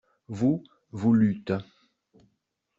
[0.29, 1.53] Vous, vous lûtes.